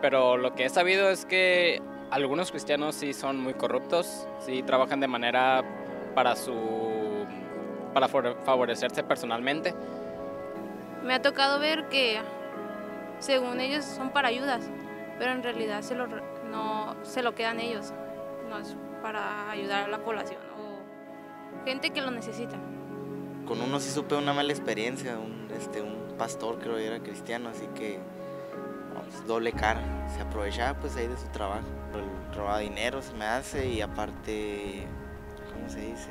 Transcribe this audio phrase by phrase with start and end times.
[0.00, 5.00] Pero lo que he sabido es que algunos cristianos sí son muy corruptos, sí trabajan
[5.00, 5.62] de manera
[6.14, 6.54] para su
[7.92, 9.74] para favorecerse personalmente.
[11.04, 12.20] Me ha tocado ver que
[13.18, 14.70] según ellos son para ayudas,
[15.18, 17.92] pero en realidad se lo, no se lo quedan ellos,
[18.48, 22.56] no es para ayudar a la población o gente que lo necesita.
[23.46, 27.48] Con uno sí supe una mala experiencia, un, este, un pastor creo que era cristiano,
[27.48, 27.98] así que
[28.92, 29.80] pues, doble cara,
[30.14, 31.64] se aprovechaba pues ahí de su trabajo,
[32.34, 34.86] robaba dinero se me hace y aparte,
[35.50, 36.10] ¿cómo se dice?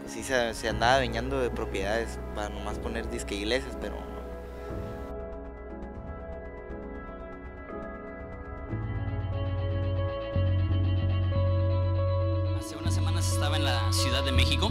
[0.00, 3.94] Pues sí se, andaba adueñando de propiedades para nomás poner disque iglesias, pero
[12.58, 14.70] Hace unas semanas estaba en la Ciudad de México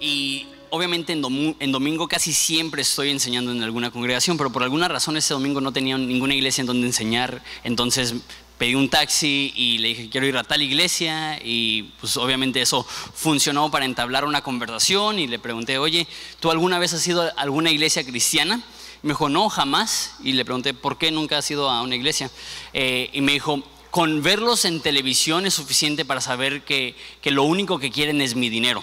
[0.00, 5.16] y obviamente en, domingo casi siempre estoy enseñando en alguna congregación, pero por alguna razón
[5.16, 8.14] ese domingo no tenía ninguna iglesia en donde enseñar, entonces
[8.58, 12.84] pedí un taxi y le dije quiero ir a tal iglesia y pues obviamente eso
[12.84, 16.06] funcionó para entablar una conversación y le pregunté, oye,
[16.40, 18.60] ¿tú alguna vez has ido a alguna iglesia cristiana?
[19.04, 20.16] me dijo, no, jamás.
[20.24, 22.30] Y le pregunté, ¿por qué nunca has ido a una iglesia?
[22.72, 27.42] Eh, y me dijo, con verlos en televisión es suficiente para saber que, que lo
[27.44, 28.82] único que quieren es mi dinero.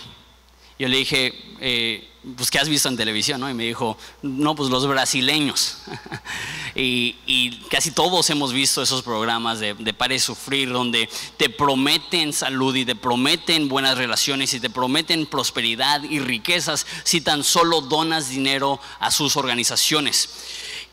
[0.79, 3.39] Yo le dije, eh, pues ¿qué has visto en televisión?
[3.39, 3.49] ¿no?
[3.49, 5.77] Y me dijo, no, pues los brasileños.
[6.75, 12.85] y, casi todos hemos visto esos programas de, de Sufrir, donde te prometen salud y
[12.85, 18.79] te prometen buenas relaciones y te prometen prosperidad y riquezas si tan solo donas dinero
[18.99, 20.29] a sus organizaciones.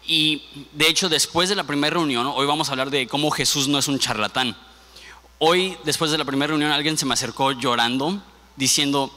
[0.06, 3.69] Y de hecho, después de la primera reunión, hoy vamos a hablar de cómo Jesús
[3.69, 4.56] no es un charlatán.
[5.39, 8.23] Hoy, después de la primera reunión, alguien se me acercó llorando,
[8.56, 9.12] diciendo,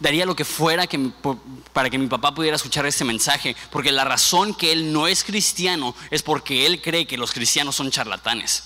[0.00, 0.86] daría lo que fuera
[1.72, 5.24] para que mi papá pudiera escuchar este mensaje, porque la razón que él no es
[5.24, 8.64] cristiano es porque él cree que los cristianos son charlatanes.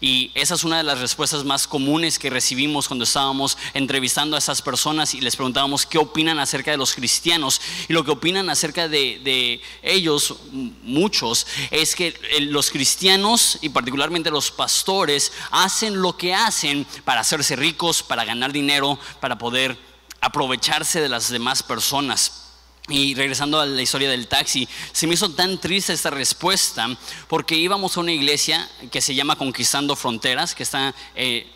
[0.00, 4.38] Y esa es una de las respuestas más comunes que recibimos cuando estábamos entrevistando a
[4.38, 7.60] esas personas y les preguntábamos qué opinan acerca de los cristianos.
[7.88, 10.36] Y lo que opinan acerca de, de ellos,
[10.82, 17.56] muchos, es que los cristianos y particularmente los pastores hacen lo que hacen para hacerse
[17.56, 19.93] ricos, para ganar dinero, para poder
[20.24, 22.40] aprovecharse de las demás personas.
[22.88, 26.86] Y regresando a la historia del taxi, se me hizo tan triste esta respuesta
[27.28, 31.46] porque íbamos a una iglesia que se llama Conquistando Fronteras, que está eh,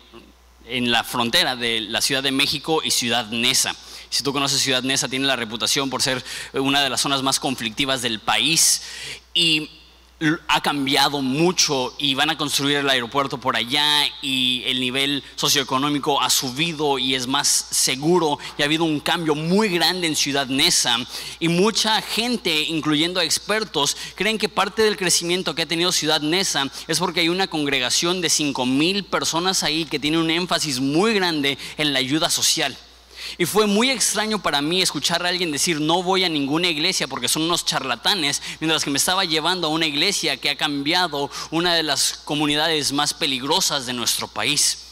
[0.65, 3.75] en la frontera de la Ciudad de México y Ciudad Neza.
[4.09, 7.39] Si tú conoces Ciudad Neza, tiene la reputación por ser una de las zonas más
[7.39, 8.81] conflictivas del país.
[9.35, 9.69] Y
[10.47, 16.21] ha cambiado mucho y van a construir el aeropuerto por allá y el nivel socioeconómico
[16.21, 20.47] ha subido y es más seguro y ha habido un cambio muy grande en Ciudad
[20.47, 20.97] Neza
[21.39, 26.65] y mucha gente, incluyendo expertos, creen que parte del crecimiento que ha tenido Ciudad Neza
[26.87, 31.13] es porque hay una congregación de 5 mil personas ahí que tiene un énfasis muy
[31.13, 32.77] grande en la ayuda social.
[33.37, 37.07] Y fue muy extraño para mí escuchar a alguien decir no voy a ninguna iglesia
[37.07, 41.29] porque son unos charlatanes, mientras que me estaba llevando a una iglesia que ha cambiado
[41.51, 44.85] una de las comunidades más peligrosas de nuestro país.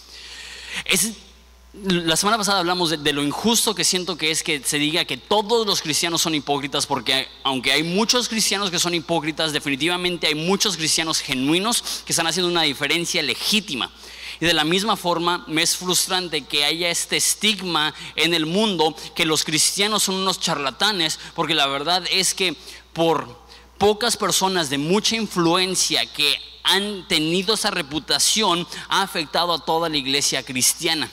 [1.73, 5.17] la semana pasada hablamos de, lo injusto que siento que es que se diga que
[5.17, 10.35] todos los cristianos son hipócritas, porque aunque hay muchos cristianos que son hipócritas, definitivamente hay
[10.35, 13.91] muchos cristianos genuinos que están haciendo una diferencia legítima.
[14.39, 18.95] Y de la misma forma me es frustrante que haya este estigma en el mundo
[19.15, 22.55] que los cristianos son unos charlatanes, porque la verdad es que
[22.93, 29.89] por pocas personas de mucha influencia que han tenido esa reputación ha afectado a toda
[29.89, 31.09] la iglesia cristiana.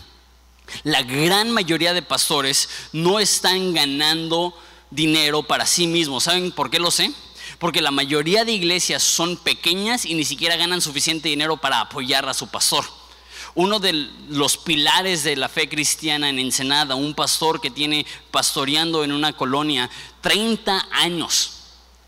[0.82, 4.54] La gran mayoría de pastores no están ganando
[4.90, 6.24] dinero para sí mismos.
[6.24, 7.12] ¿Saben por qué lo sé?
[7.58, 12.28] Porque la mayoría de iglesias son pequeñas y ni siquiera ganan suficiente dinero para apoyar
[12.28, 12.84] a su pastor
[13.54, 13.92] uno de
[14.30, 19.32] los pilares de la fe cristiana en Ensenada, un pastor que tiene pastoreando en una
[19.32, 19.88] colonia
[20.20, 21.52] 30 años.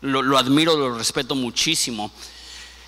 [0.01, 2.11] Lo, admiro, lo respeto muchísimo.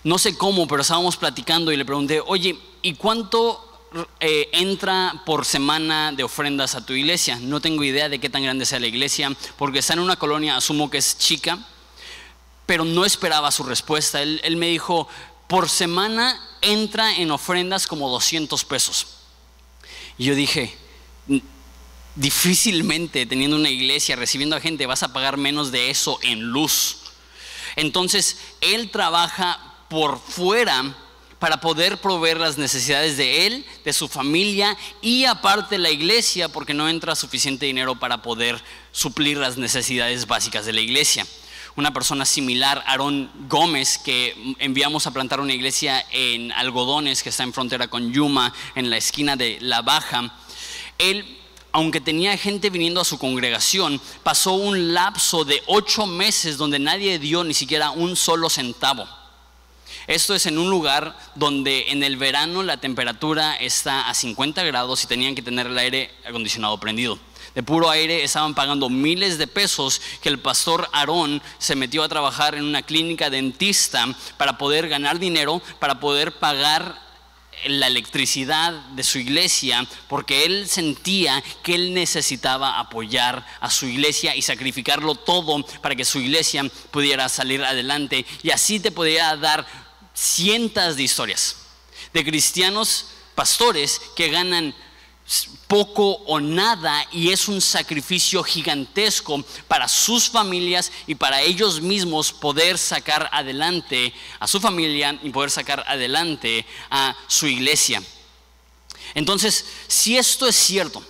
[0.03, 3.88] No sé cómo, pero estábamos platicando y le pregunté, oye, ¿y cuánto
[4.19, 7.39] eh, entra por semana de ofrendas a tu iglesia?
[7.41, 10.57] No tengo idea de qué tan grande sea la iglesia, porque está en una colonia,
[10.57, 11.59] asumo que es chica,
[12.65, 14.21] pero no esperaba su respuesta.
[14.21, 15.07] Él, él me dijo,
[15.47, 19.07] por semana entra en ofrendas como 200 pesos.
[20.17, 20.75] Y yo dije,
[22.15, 26.97] difícilmente teniendo una iglesia, recibiendo a gente, vas a pagar menos de eso en luz.
[27.75, 29.59] Entonces, él trabaja
[29.89, 30.95] por fuera
[31.39, 36.73] para poder proveer las necesidades de él, de su familia y aparte la iglesia, porque
[36.73, 38.61] no entra suficiente dinero para poder
[38.91, 41.25] suplir las necesidades básicas de la iglesia.
[41.75, 47.44] Una persona similar, Aarón Gómez, que enviamos a plantar una iglesia en Algodones, que está
[47.44, 50.33] en frontera con Yuma, en la esquina de La Baja.
[50.98, 51.38] Él
[51.71, 57.19] aunque tenía gente viniendo a su congregación, pasó un lapso de ocho meses donde nadie
[57.19, 59.07] dio ni siquiera un solo centavo.
[60.07, 65.04] Esto es en un lugar donde en el verano la temperatura está a 50 grados
[65.04, 67.19] y tenían que tener el aire acondicionado prendido.
[67.55, 72.09] De puro aire estaban pagando miles de pesos que el pastor Aarón se metió a
[72.09, 74.07] trabajar en una clínica dentista
[74.37, 77.09] para poder ganar dinero, para poder pagar
[77.65, 84.35] la electricidad de su iglesia porque él sentía que él necesitaba apoyar a su iglesia
[84.35, 88.25] y sacrificarlo todo para que su iglesia pudiera salir adelante.
[88.43, 89.65] Y así te podía dar
[90.13, 91.57] cientos de historias
[92.13, 94.73] de cristianos pastores que ganan
[95.67, 102.31] poco o nada y es un sacrificio gigantesco para sus familias y para ellos mismos
[102.33, 108.01] poder sacar adelante a su familia y poder sacar adelante a su iglesia.
[109.13, 111.03] Entonces, si esto es cierto,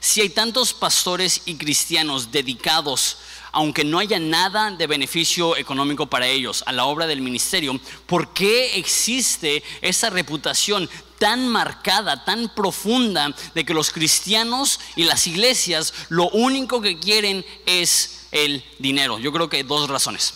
[0.00, 3.18] si hay tantos pastores y cristianos dedicados
[3.52, 8.32] aunque no haya nada de beneficio económico para ellos a la obra del ministerio, ¿por
[8.32, 15.92] qué existe esa reputación tan marcada, tan profunda, de que los cristianos y las iglesias
[16.08, 19.18] lo único que quieren es el dinero?
[19.18, 20.34] Yo creo que hay dos razones.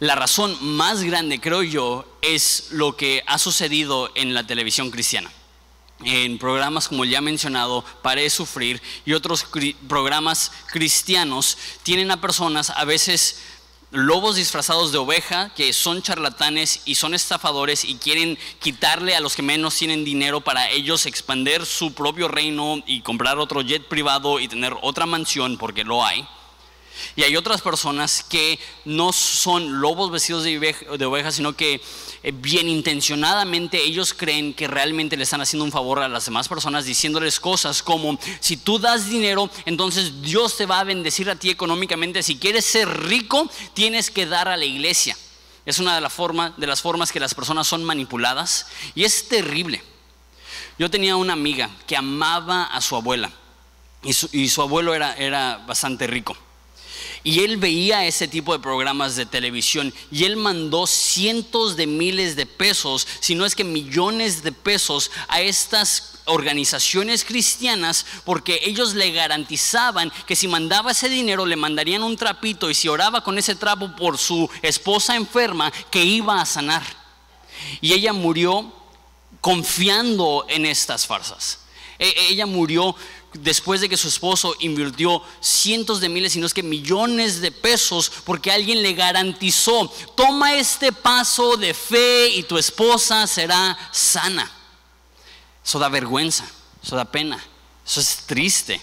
[0.00, 5.30] La razón más grande, creo yo, es lo que ha sucedido en la televisión cristiana
[6.04, 9.46] en programas como ya mencionado, Paré de Sufrir y otros
[9.88, 13.40] programas cristianos, tienen a personas a veces
[13.92, 19.36] lobos disfrazados de oveja que son charlatanes y son estafadores y quieren quitarle a los
[19.36, 24.40] que menos tienen dinero para ellos expandir su propio reino y comprar otro jet privado
[24.40, 26.26] y tener otra mansión porque lo hay.
[27.16, 31.80] Y hay otras personas que no son lobos vestidos de oveja, sino que
[32.22, 36.48] eh, bien intencionadamente ellos creen que realmente le están haciendo un favor a las demás
[36.48, 41.36] personas diciéndoles cosas como, si tú das dinero, entonces Dios te va a bendecir a
[41.36, 42.22] ti económicamente.
[42.22, 45.16] Si quieres ser rico, tienes que dar a la iglesia.
[45.64, 46.00] Es una de,
[46.56, 49.82] de las formas que las personas son manipuladas y es terrible.
[50.78, 53.30] Yo tenía una amiga que amaba a su abuela
[54.02, 56.36] y su, abuelo era, era bastante rico.
[57.24, 62.36] Y él veía ese tipo de programas de televisión y él mandó cientos de miles
[62.36, 68.94] de pesos, si no es que millones de pesos a estas organizaciones cristianas porque ellos
[68.94, 73.38] le garantizaban que si mandaba ese dinero le mandarían un trapito y si oraba con
[73.38, 76.82] ese trapo por su esposa enferma que iba a sanar.
[77.80, 78.72] Y ella murió
[79.40, 81.58] confiando en estas farsas.
[81.98, 82.94] E, ella murió
[83.34, 88.10] después de que su esposo invirtió cientos de miles, sino es que millones de pesos,
[88.24, 94.50] porque alguien le garantizó, toma este paso de fe y tu esposa será sana.
[95.64, 96.44] Eso da vergüenza,
[96.82, 97.42] eso da pena,
[97.86, 98.80] eso es triste.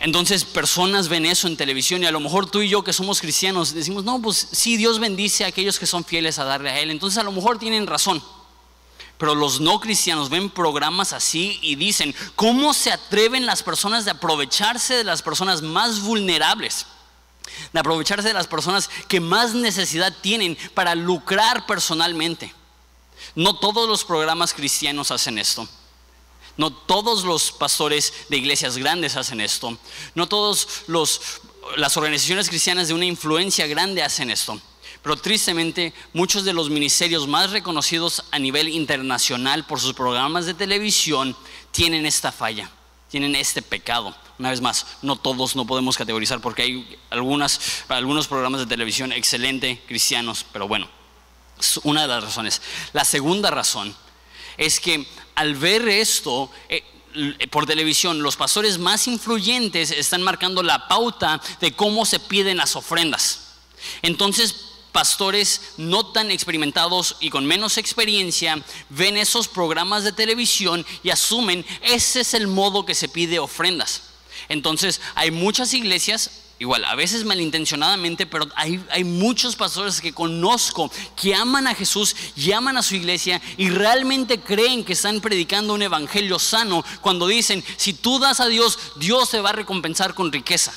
[0.00, 3.20] Entonces personas ven eso en televisión y a lo mejor tú y yo que somos
[3.20, 6.78] cristianos decimos, no, pues sí, Dios bendice a aquellos que son fieles a darle a
[6.80, 6.90] Él.
[6.90, 8.22] Entonces a lo mejor tienen razón.
[9.18, 14.12] Pero los no cristianos ven programas así y dicen, ¿cómo se atreven las personas de
[14.12, 16.86] aprovecharse de las personas más vulnerables?
[17.72, 22.54] De aprovecharse de las personas que más necesidad tienen para lucrar personalmente.
[23.34, 25.68] No todos los programas cristianos hacen esto.
[26.56, 29.76] No todos los pastores de iglesias grandes hacen esto.
[30.14, 30.84] No todas
[31.76, 34.60] las organizaciones cristianas de una influencia grande hacen esto.
[35.08, 40.52] Pero tristemente, muchos de los ministerios más reconocidos a nivel internacional por sus programas de
[40.52, 41.34] televisión
[41.70, 42.70] tienen esta falla,
[43.10, 44.14] tienen este pecado.
[44.38, 49.10] Una vez más, no todos no podemos categorizar porque hay algunas, algunos programas de televisión
[49.12, 50.86] excelente, cristianos, pero bueno,
[51.58, 52.60] es una de las razones.
[52.92, 53.96] La segunda razón
[54.58, 56.84] es que al ver esto, eh,
[57.50, 62.76] por televisión, los pastores más influyentes están marcando la pauta de cómo se piden las
[62.76, 63.54] ofrendas.
[64.02, 71.10] Entonces, pastores no tan experimentados y con menos experiencia ven esos programas de televisión y
[71.10, 74.02] asumen ese es el modo que se pide ofrendas.
[74.48, 80.90] Entonces hay muchas iglesias, igual a veces malintencionadamente, pero hay, hay muchos pastores que conozco
[81.20, 85.74] que aman a Jesús y aman a su iglesia y realmente creen que están predicando
[85.74, 90.14] un evangelio sano cuando dicen, si tú das a Dios, Dios te va a recompensar
[90.14, 90.72] con riqueza.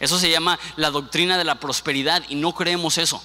[0.00, 3.22] Eso se llama la doctrina de la prosperidad y no creemos eso.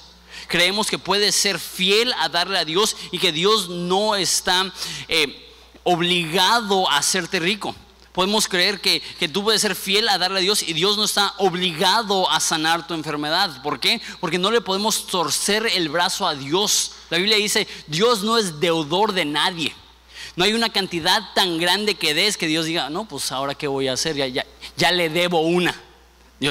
[0.48, 4.72] Creemos que puedes ser fiel a darle a Dios y que Dios no está
[5.08, 5.50] eh,
[5.84, 7.75] obligado a hacerte rico.
[8.12, 11.03] Podemos creer que, que, tú puedes ser fiel a darle a Dios y Dios no
[11.03, 13.62] está obligado a sanar tu enfermedad.
[13.63, 14.00] ¿Por qué?
[14.20, 16.92] Porque no le podemos torcer el brazo a Dios.
[17.10, 19.74] La Biblia dice, Dios no es deudor de nadie.
[20.36, 23.68] No hay una cantidad tan grande que des que Dios diga, no, pues ahora qué
[23.68, 24.46] voy a hacer, ya, ya,
[24.77, 25.75] ya le debo una.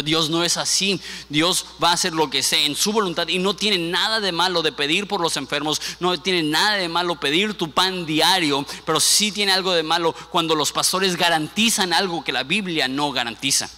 [0.01, 0.99] Dios no es así.
[1.29, 4.33] Dios va a hacer lo que sea en su voluntad y no tiene nada de
[4.33, 8.65] malo de pedir por los enfermos, no tiene nada de malo pedir tu pan diario,
[8.87, 13.13] pero sí tiene algo de malo cuando los pastores garantizan algo que la Biblia no
[13.13, 13.69] garantiza.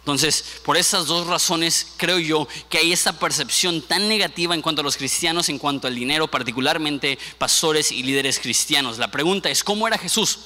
[0.00, 4.80] Entonces, por esas dos razones creo yo que hay esta percepción tan negativa en cuanto
[4.80, 8.98] a los cristianos, en cuanto al dinero, particularmente pastores y líderes cristianos.
[8.98, 10.38] La pregunta es, ¿cómo era Jesús?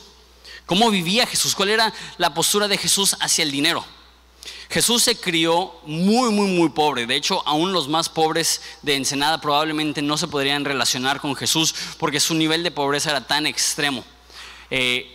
[0.67, 1.55] ¿Cómo vivía Jesús?
[1.55, 3.85] ¿Cuál era la postura de Jesús hacia el dinero?
[4.71, 7.07] Jesús se crió muy, muy, muy pobre.
[7.07, 11.75] De hecho, aún los más pobres de Ensenada probablemente no se podrían relacionar con Jesús
[11.99, 14.05] porque su nivel de pobreza era tan extremo.
[14.71, 15.11] Eh,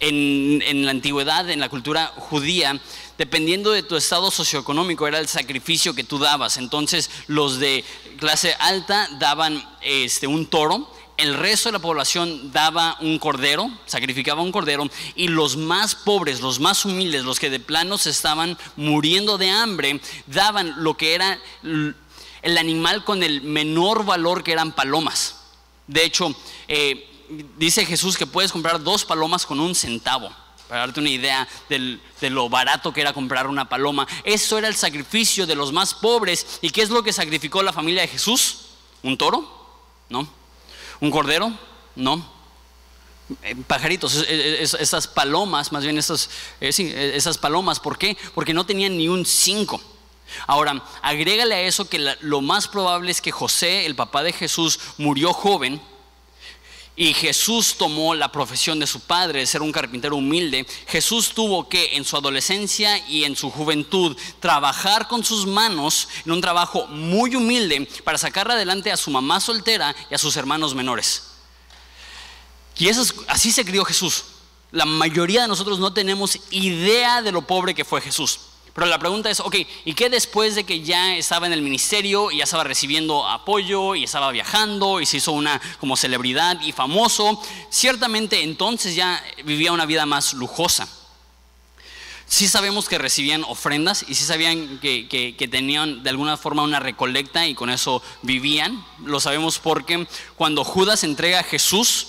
[0.00, 2.80] en, la antigüedad, en la cultura judía,
[3.16, 6.56] dependiendo de tu estado socioeconómico, era el sacrificio que tú dabas.
[6.56, 7.84] Entonces, los de
[8.18, 14.40] clase alta daban este, un toro el resto de la población daba un cordero, sacrificaba
[14.40, 18.56] un cordero, y los más pobres, los más humildes, los que de plano se estaban
[18.76, 24.72] muriendo de hambre, daban lo que era el animal con el menor valor que eran
[24.72, 25.40] palomas.
[25.88, 26.32] De hecho,
[26.68, 27.10] eh,
[27.58, 30.30] dice Jesús que puedes comprar dos palomas con un centavo.
[30.68, 34.06] Para darte una idea de lo barato que era comprar una paloma.
[34.22, 36.58] Eso era el sacrificio de los más pobres.
[36.60, 38.66] ¿Y qué es lo que sacrificó la familia de Jesús?
[39.02, 39.50] ¿Un toro?
[40.10, 40.37] No.
[41.00, 41.52] ¿Un cordero?
[41.96, 42.38] No.
[43.42, 48.16] Eh, pajaritos, esas palomas, más bien esas, eh, esas palomas, ¿por qué?
[48.34, 49.80] Porque no tenían ni un cinco.
[50.46, 54.78] Ahora, agrégale a eso que lo más probable es que José, el papá de Jesús,
[54.96, 55.80] murió joven
[56.98, 60.66] y Jesús tomó la profesión de su padre de ser un carpintero humilde.
[60.88, 66.32] Jesús tuvo que en su adolescencia y en su juventud trabajar con sus manos en
[66.32, 70.74] un trabajo muy humilde para sacar adelante a su mamá soltera y a sus hermanos
[70.74, 71.22] menores.
[72.76, 74.24] Y eso así se crió Jesús.
[74.72, 78.40] La mayoría de nosotros no tenemos idea de lo pobre que fue Jesús.
[78.74, 82.30] Pero la pregunta es, ok, ¿y qué después de que ya estaba en el ministerio
[82.30, 86.72] y ya estaba recibiendo apoyo y estaba viajando y se hizo una como celebridad y
[86.72, 87.42] famoso?
[87.70, 90.88] Ciertamente entonces ya vivía una vida más lujosa.
[92.28, 96.78] Sí sabemos que recibían ofrendas y sí sabían que, que, tenían de alguna forma una
[96.78, 98.84] recolecta y con eso vivían.
[99.02, 100.06] Lo sabemos porque
[100.36, 102.08] cuando Judas entrega a Jesús,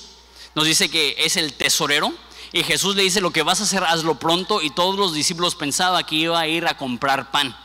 [0.55, 2.13] nos dice que es el tesorero
[2.51, 4.61] y Jesús le dice, lo que vas a hacer, hazlo pronto.
[4.61, 7.55] Y todos los discípulos pensaban que iba a ir a comprar pan,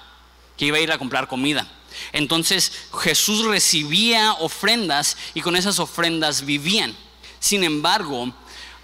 [0.57, 1.67] que iba a ir a comprar comida.
[2.13, 6.95] Entonces Jesús recibía ofrendas y con esas ofrendas vivían.
[7.41, 8.33] Sin embargo,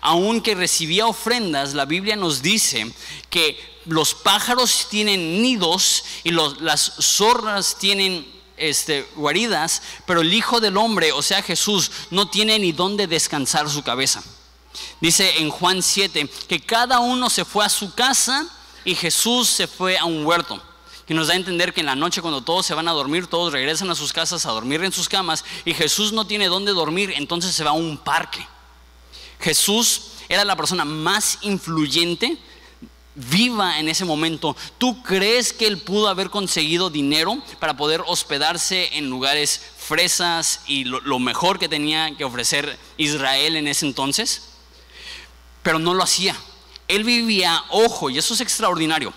[0.01, 2.91] aunque recibía ofrendas, la Biblia nos dice
[3.29, 8.27] que los pájaros tienen nidos y las zorras tienen
[8.57, 13.69] este, guaridas, pero el Hijo del Hombre, o sea Jesús, no tiene ni dónde descansar
[13.69, 14.23] su cabeza.
[15.01, 18.47] Dice en Juan 7 que cada uno se fue a su casa
[18.85, 20.63] y Jesús se fue a un huerto.
[21.07, 23.27] Que nos da a entender que en la noche cuando todos se van a dormir,
[23.27, 26.73] todos regresan a sus casas a dormir en sus camas y Jesús no tiene dónde
[26.73, 28.47] dormir, entonces se va a un parque.
[29.41, 32.39] Jesús era la persona más influyente
[33.17, 34.57] viva en ese momento.
[34.79, 40.85] ¿Tú crees que él pudo haber conseguido dinero para poder hospedarse en lugares fresas y
[40.85, 44.50] lo, lo, mejor que tenía que ofrecer Israel en ese entonces?
[45.71, 46.37] Pero no lo hacía.
[46.89, 49.15] Él vivía, ojo, y eso es extraordinario.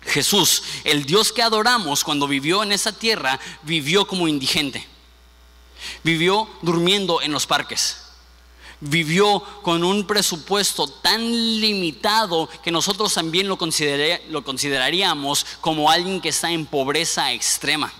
[0.00, 4.88] Jesús, el Dios que adoramos cuando vivió en esa tierra, vivió como indigente.
[6.02, 7.98] Vivió durmiendo en los parques.
[8.80, 11.30] Vivió con un presupuesto tan
[11.60, 13.58] limitado que nosotros también lo,
[14.30, 17.92] lo consideraríamos como alguien que está en pobreza extrema.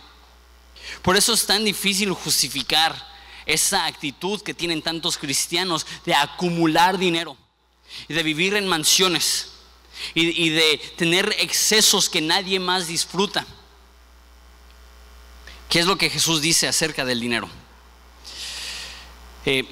[1.03, 2.97] Por eso es tan difícil justificar
[3.45, 7.37] esa actitud que tienen tantos cristianos de acumular dinero
[8.09, 9.49] y de vivir en mansiones
[10.15, 13.47] y, de tener excesos que nadie más disfruta.
[15.69, 17.49] ¿Qué es lo que Jesús dice acerca del dinero?
[19.47, 19.65] Eh,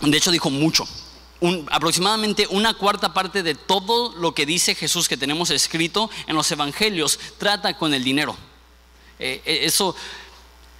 [0.00, 0.86] de hecho dijo mucho.
[1.70, 6.50] aproximadamente una cuarta parte de todo lo que dice Jesús que tenemos escrito en los
[6.50, 8.36] evangelios trata con el dinero.
[9.18, 9.94] Eh, eh, eso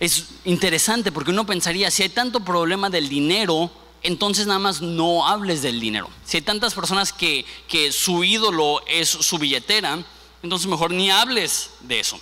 [0.01, 3.71] es interesante porque uno pensaría, si hay tanto problema del dinero,
[4.03, 6.09] entonces nada más no hables del dinero.
[6.25, 10.05] Si hay tantas personas que, que su ídolo es su billetera,
[10.43, 12.21] entonces mejor ni hables de eso.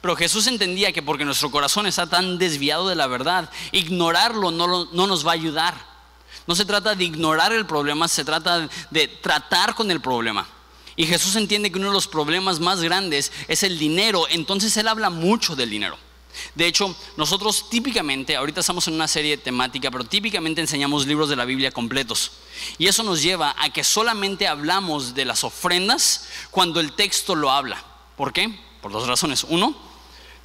[0.00, 4.86] Pero Jesús entendía que porque nuestro corazón está tan desviado de la verdad, ignorarlo no,
[4.86, 5.92] no nos va a ayudar.
[6.46, 10.46] No se trata de ignorar el problema, se trata de tratar con el problema.
[10.96, 14.88] Y Jesús entiende que uno de los problemas más grandes es el dinero, entonces Él
[14.88, 15.96] habla mucho del dinero.
[16.54, 21.36] De hecho, nosotros típicamente, ahorita estamos en una serie temática, pero típicamente enseñamos libros de
[21.36, 22.32] la Biblia completos.
[22.78, 27.50] Y eso nos lleva a que solamente hablamos de las ofrendas cuando el texto lo
[27.50, 27.82] habla.
[28.16, 28.58] ¿Por qué?
[28.80, 29.44] Por dos razones.
[29.48, 29.76] Uno,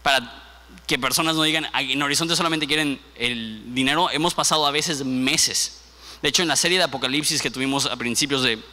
[0.04, 0.46] para
[0.86, 5.82] que personas no digan, en Horizonte solamente quieren el dinero, hemos pasado a veces meses.
[6.22, 8.64] De hecho, en la serie de Apocalipsis que tuvimos a principios de,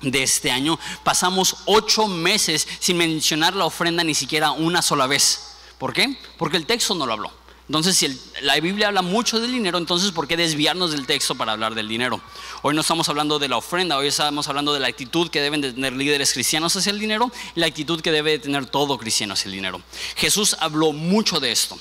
[0.00, 5.55] de este año, pasamos ocho meses sin mencionar la ofrenda ni siquiera una sola vez.
[5.78, 6.16] ¿Por qué?
[6.38, 7.32] Porque el texto no lo habló.
[7.68, 11.52] Entonces, si la Biblia habla mucho del dinero, entonces ¿por qué desviarnos del texto para
[11.52, 12.20] hablar del dinero?
[12.62, 15.60] Hoy no estamos hablando de la ofrenda, hoy estamos hablando de la actitud que deben
[15.60, 19.34] de tener líderes cristianos hacia el dinero la actitud que debe de tener todo cristiano
[19.34, 19.82] hacia el dinero.
[20.14, 21.76] Jesús habló mucho de esto.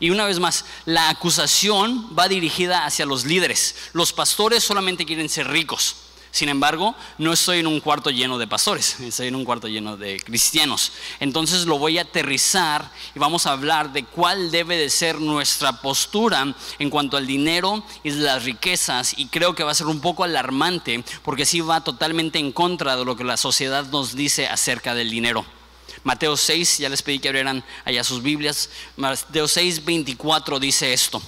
[0.00, 3.76] Y una vez más, la acusación va dirigida hacia los líderes.
[3.92, 5.94] Los pastores solamente quieren ser ricos.
[6.32, 9.98] Sin embargo, no estoy en un cuarto lleno de pastores, estoy en un cuarto lleno
[9.98, 10.92] de cristianos.
[11.20, 15.82] Entonces lo voy a aterrizar y vamos a hablar de cuál debe de ser nuestra
[15.82, 19.12] postura en cuanto al dinero y las riquezas.
[19.18, 22.96] Y creo que va a ser un poco alarmante porque sí va totalmente en contra
[22.96, 25.44] de lo que la sociedad nos dice acerca del dinero.
[26.02, 28.70] Mateo 6, ya les pedí que abrieran allá sus Biblias.
[28.96, 31.20] Mateo 6, 24 dice esto.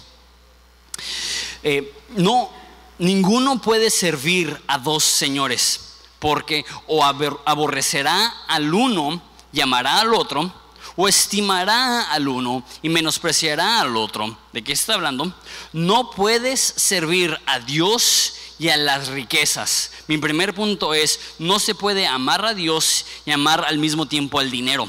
[1.63, 2.64] Eh, no
[2.99, 9.23] ninguno puede servir a dos señores, porque o aborrecerá al uno
[9.53, 10.53] y amará al otro,
[10.97, 14.39] o estimará al uno y menospreciará al otro.
[14.53, 15.35] ¿De qué está hablando?
[15.73, 19.91] No puedes servir a Dios y a las riquezas.
[20.07, 24.39] Mi primer punto es, no se puede amar a Dios y amar al mismo tiempo
[24.39, 24.89] al dinero.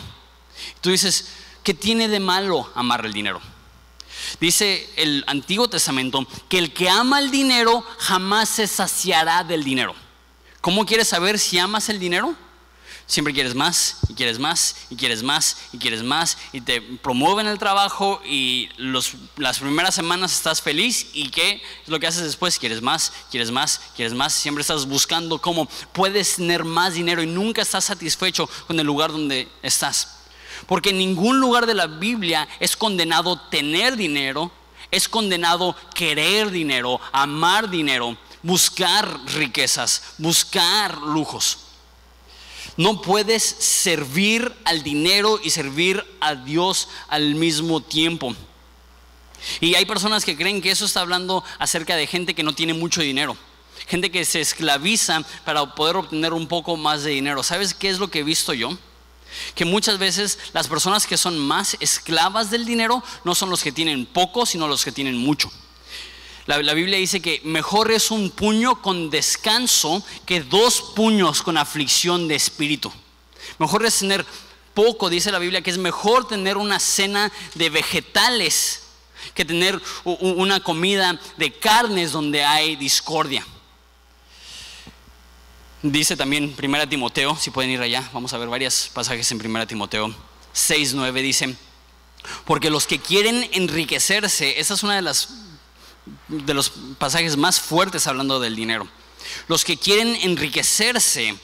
[0.82, 1.30] Tú dices,
[1.64, 3.42] ¿qué tiene de malo amar el dinero?
[4.40, 9.96] Dice el Antiguo Testamento que el que ama el dinero jamás se saciará del dinero.
[10.62, 12.36] ¿Cómo quieres saber si amas el dinero?
[13.08, 17.46] Siempre quieres más y quieres más y quieres más y quieres más y te promueven
[17.46, 18.70] el trabajo y
[19.38, 22.58] las primeras semanas estás feliz y qué es lo que haces después?
[22.58, 24.34] Quieres más, quieres más, quieres más.
[24.34, 29.12] Siempre estás buscando cómo puedes tener más dinero y nunca estás satisfecho con el lugar
[29.12, 30.25] donde estás.
[30.68, 34.52] Porque en ningún lugar de la Biblia es condenado tener dinero,
[34.92, 41.60] es condenado querer dinero, amar dinero, buscar riquezas, buscar lujos.
[42.78, 48.36] No puedes servir al dinero y servir a Dios al mismo tiempo.
[49.62, 52.74] Y hay personas que creen que eso está hablando acerca de gente que no tiene
[52.74, 53.38] mucho dinero.
[53.88, 57.44] Gente que se esclaviza para poder obtener un poco más de dinero.
[57.44, 58.78] ¿Sabes qué es lo que he visto yo?
[59.54, 63.72] Que muchas veces las personas que son más esclavas del dinero no son los que
[63.72, 65.52] tienen poco, sino los que tienen mucho.
[66.46, 72.28] La, Biblia dice que mejor es un puño con descanso que dos puños con aflicción
[72.28, 72.92] de espíritu.
[73.58, 74.24] Mejor es tener
[74.76, 78.84] poco, dice la Biblia, que es mejor tener una cena de vegetales
[79.34, 83.46] que tener una comida de carnes donde hay discordia.
[85.92, 89.68] Dice también Primera Timoteo, si pueden ir allá, vamos a ver varios pasajes en Primera
[89.68, 90.08] Timoteo
[90.56, 91.56] 6.9 dice,
[92.44, 95.30] porque los que quieren enriquecerse, esa es una de las
[96.28, 98.88] de los pasajes más fuertes hablando del dinero.
[99.48, 101.36] Los que quieren enriquecerse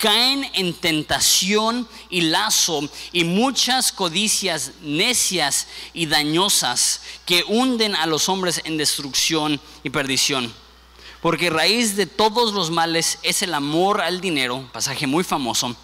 [0.00, 8.28] caen en tentación y lazo y muchas codicias necias y dañosas que hunden a los
[8.28, 10.52] hombres en destrucción y perdición
[11.20, 15.74] porque raíz de todos los males es el amor al dinero, pasaje muy famoso,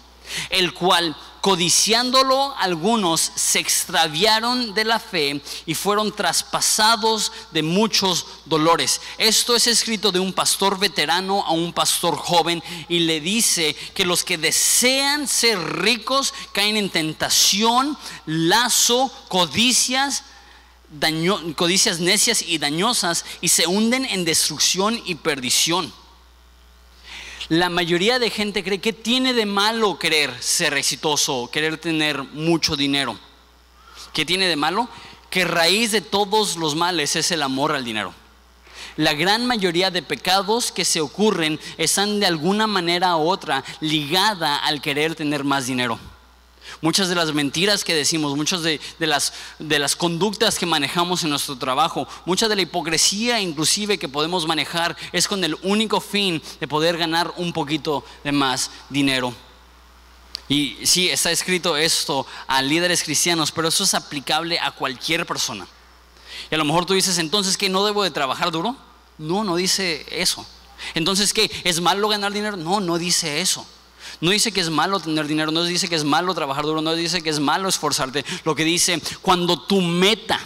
[0.49, 9.01] el cual, codiciándolo algunos, se extraviaron de la fe y fueron traspasados de muchos dolores.
[9.17, 14.05] Esto es escrito de un pastor veterano a un pastor joven y le dice que
[14.05, 17.95] los que desean ser ricos caen en tentación,
[18.25, 20.23] lazo, codicias,
[21.55, 25.91] codicias necias y dañosas y se hunden en destrucción y perdición.
[27.49, 32.75] La mayoría de gente cree que tiene de malo querer ser exitoso, querer tener mucho
[32.75, 33.19] dinero.
[34.13, 34.89] ¿Qué tiene de malo?
[35.29, 38.13] Que raíz de todos los males es el amor al dinero.
[38.97, 44.57] La gran mayoría de pecados que se ocurren están de alguna manera u otra ligada
[44.57, 45.99] al querer tener más dinero.
[46.81, 51.29] Muchas de las mentiras que decimos, muchas de, las, de las conductas que manejamos en
[51.29, 56.41] nuestro trabajo, mucha de la hipocresía inclusive que podemos manejar es con el único fin
[56.59, 59.33] de poder ganar un poquito de más dinero.
[60.47, 65.67] Y sí, está escrito esto a líderes cristianos, pero eso es aplicable a cualquier persona.
[66.51, 68.75] Y a lo mejor tú dices entonces que no debo de trabajar duro.
[69.17, 70.45] No, no dice eso.
[70.93, 71.49] Entonces, ¿qué?
[71.63, 72.57] ¿Es malo ganar dinero?
[72.57, 73.65] No, no dice eso.
[74.21, 76.95] No dice que es malo tener dinero, no dice que es malo trabajar duro, no
[76.95, 78.25] dice que es malo esforzarte.
[78.43, 80.39] Lo que dice, cuando tu meta,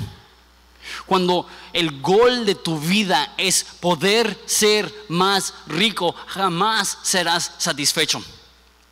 [1.05, 8.21] cuando el gol de tu vida es poder ser más rico, jamás serás satisfecho.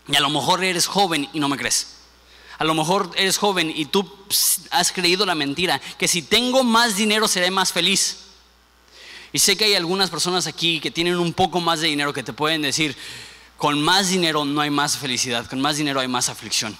[0.07, 1.95] Y a lo mejor eres joven y no me crees.
[2.59, 4.09] A lo mejor eres joven y tú
[4.71, 8.17] has creído la mentira, que si tengo más dinero seré más feliz.
[9.33, 12.23] Y sé que hay algunas personas aquí que tienen un poco más de dinero que
[12.23, 12.95] te pueden decir,
[13.57, 16.77] con más dinero no hay más felicidad, con más dinero hay más aflicción.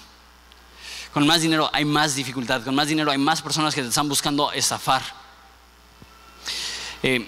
[1.12, 4.08] Con más dinero hay más dificultad, con más dinero hay más personas que te están
[4.08, 5.02] buscando estafar.
[7.02, 7.26] Eh,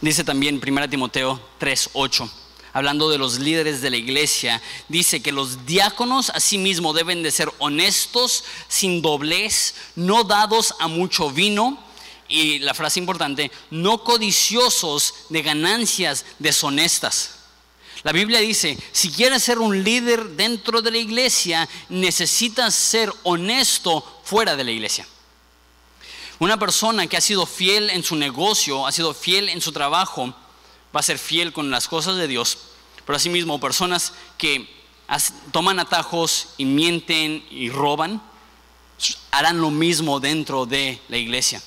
[0.00, 2.30] dice también 1 Timoteo 3:8,
[2.72, 7.52] hablando de los líderes de la iglesia, dice que los diáconos asimismo deben de ser
[7.58, 11.78] honestos, sin doblez, no dados a mucho vino
[12.28, 17.37] y la frase importante, no codiciosos de ganancias deshonestas.
[18.04, 24.20] La Biblia dice, si quieres ser un líder dentro de la iglesia, necesitas ser honesto
[24.24, 25.06] fuera de la iglesia.
[26.38, 30.32] Una persona que ha sido fiel en su negocio, ha sido fiel en su trabajo,
[30.94, 32.58] va a ser fiel con las cosas de Dios.
[33.04, 34.68] Pero asimismo, personas que
[35.50, 38.22] toman atajos y mienten y roban,
[39.32, 41.62] harán lo mismo dentro de la iglesia.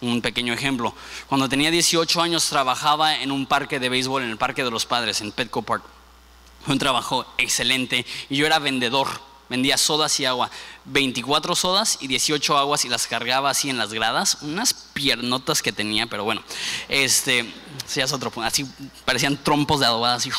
[0.00, 0.94] Un pequeño ejemplo.
[1.28, 4.86] Cuando tenía 18 años trabajaba en un parque de béisbol, en el Parque de los
[4.86, 5.82] Padres, en Petco Park.
[6.64, 9.08] Fue un trabajo excelente y yo era vendedor.
[9.48, 10.50] Vendía sodas y agua.
[10.84, 14.38] 24 sodas y 18 aguas y las cargaba así en las gradas.
[14.42, 16.42] Unas piernotas que tenía, pero bueno.
[16.88, 17.52] Este,
[17.86, 18.66] sí, es otro Así
[19.04, 20.30] parecían trompos de adobada, así.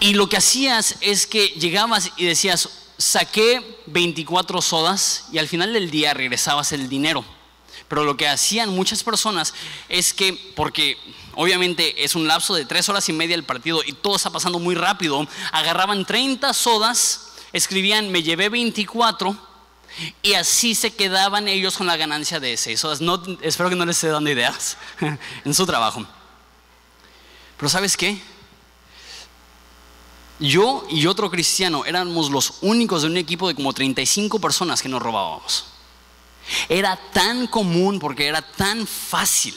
[0.00, 5.72] Y lo que hacías es que llegabas y decías, saqué 24 sodas y al final
[5.72, 7.24] del día regresabas el dinero.
[7.86, 9.54] Pero lo que hacían muchas personas
[9.88, 10.98] es que, porque
[11.34, 14.58] obviamente es un lapso de tres horas y media el partido y todo está pasando
[14.58, 19.36] muy rápido, agarraban 30 sodas, escribían, me llevé 24
[20.22, 23.00] y así se quedaban ellos con la ganancia de 6 sodas.
[23.00, 24.76] No, espero que no les esté dando ideas
[25.44, 26.04] en su trabajo.
[27.56, 28.20] Pero ¿sabes qué?
[30.38, 34.88] Yo y otro cristiano éramos los únicos de un equipo de como 35 personas que
[34.88, 35.66] nos robábamos.
[36.68, 39.54] Era tan común porque era tan fácil.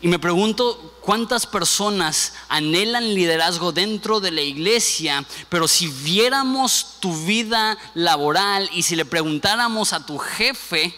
[0.00, 7.14] Y me pregunto cuántas personas anhelan liderazgo dentro de la iglesia, pero si viéramos tu
[7.24, 10.94] vida laboral y si le preguntáramos a tu jefe,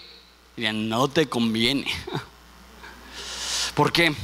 [0.54, 1.90] dirían, no te conviene.
[3.74, 4.14] Porque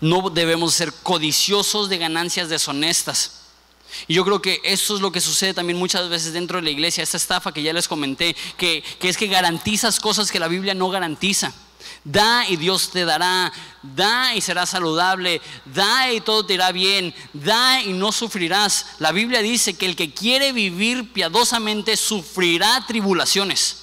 [0.00, 3.41] no debemos ser codiciosos de ganancias deshonestas.
[4.08, 6.70] Y yo creo que eso es lo que sucede también muchas veces dentro de la
[6.70, 10.74] iglesia, esta estafa que ya les comenté, que, es que garantizas cosas que la Biblia
[10.74, 11.52] no garantiza.
[12.04, 13.52] Da y Dios te dará,
[13.82, 18.86] da y serás saludable, da y todo te irá bien, da y no sufrirás.
[18.98, 23.81] La Biblia dice que el que quiere vivir piadosamente sufrirá tribulaciones.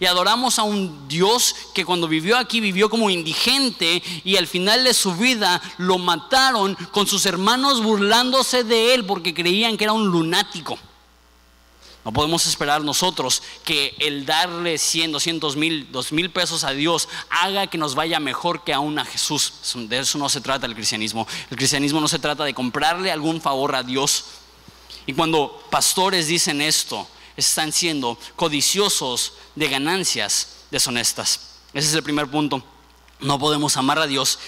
[0.00, 4.84] Y adoramos a un Dios que cuando vivió aquí vivió como indigente y al final
[4.84, 9.92] de su vida lo mataron con sus hermanos burlándose de él porque creían que era
[9.92, 10.78] un lunático.
[12.06, 17.08] No podemos esperar nosotros que el darle 100, 200 mil, 2 mil pesos a Dios
[17.30, 19.52] haga que nos vaya mejor que aún a Jesús.
[19.74, 21.26] De eso no se trata el cristianismo.
[21.50, 24.24] El cristianismo no se trata de comprarle algún favor a Dios.
[25.04, 31.40] Y cuando pastores dicen esto, están siendo codiciosos de ganancias deshonestas.
[31.72, 32.64] Ese es el primer punto.
[33.20, 34.38] No podemos amar a Dios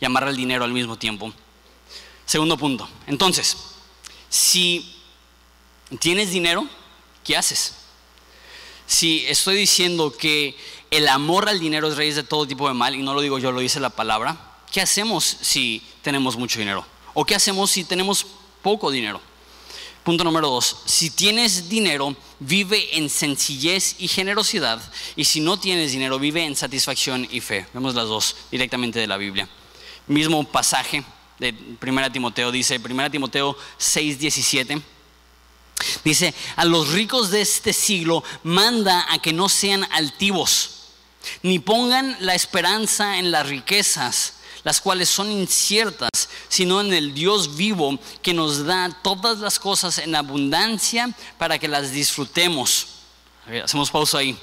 [0.00, 1.32] y amar al dinero al mismo tiempo.
[2.24, 2.88] Segundo punto.
[3.06, 3.56] Entonces,
[4.28, 4.94] si
[5.98, 6.66] tienes dinero,
[7.24, 7.74] ¿qué haces?
[8.86, 10.56] Si estoy diciendo que
[10.90, 13.38] el amor al dinero es raíz de todo tipo de mal, y no lo digo
[13.38, 16.86] yo, lo dice la palabra, ¿qué hacemos si tenemos mucho dinero?
[17.14, 18.26] ¿O qué hacemos si tenemos
[18.62, 19.20] poco dinero?
[20.08, 24.80] Punto número dos, si tienes dinero, vive en sencillez y generosidad,
[25.16, 27.66] y si no tienes dinero, vive en satisfacción y fe.
[27.74, 29.46] Vemos las dos directamente de la Biblia.
[30.06, 31.04] Mismo pasaje
[31.38, 31.54] de
[31.86, 34.80] 1 Timoteo dice, 1 Timoteo 6, 17.
[36.02, 40.86] Dice, a los ricos de este siglo manda a que no sean altivos,
[41.42, 47.56] ni pongan la esperanza en las riquezas las cuales son inciertas, sino en el Dios
[47.56, 52.86] vivo que nos da todas las cosas en abundancia para que las disfrutemos.
[53.62, 54.38] hacemos pausa ahí.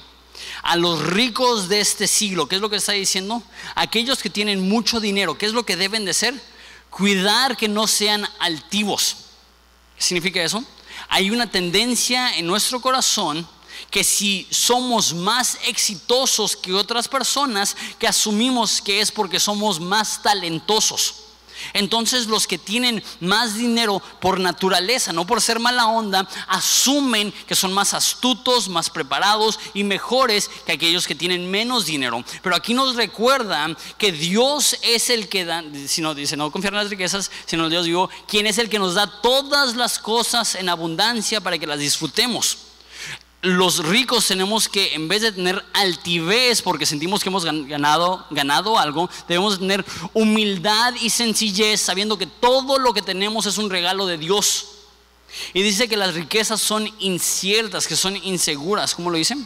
[0.63, 3.41] A los ricos de este siglo, ¿qué es lo que está diciendo?
[3.75, 6.33] Aquellos que tienen mucho dinero, ¿qué es lo que deben de ser?
[6.89, 9.17] Cuidar que no sean altivos.
[9.95, 10.63] ¿Qué significa eso?
[11.09, 13.47] Hay una tendencia en nuestro corazón
[13.95, 20.21] que si somos más exitosos que otras personas, que asumimos que es porque somos más
[20.21, 21.15] talentosos.
[21.71, 27.55] Entonces los que tienen más dinero por naturaleza, no por ser mala onda, asumen que
[27.55, 32.21] son más astutos, más preparados y mejores que aquellos que tienen menos dinero.
[32.43, 36.73] Pero aquí nos recuerda que Dios es el que da, si no dice no confiar
[36.73, 40.55] en las riquezas, sino Dios digo, quien es el que nos da todas las cosas
[40.55, 42.64] en abundancia para que las disfrutemos
[43.45, 48.79] los ricos tenemos que, en vez de tener altivez porque sentimos que hemos ganado, ganado
[48.79, 54.07] algo, debemos tener humildad y sencillez sabiendo que todo lo que tenemos es un regalo
[54.07, 54.69] de Dios.
[55.53, 58.95] Y dice que las riquezas son inciertas, que son inseguras.
[58.95, 59.45] ¿Cómo lo dicen?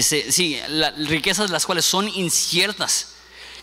[0.00, 3.14] sí, las riquezas las cuales son inciertas.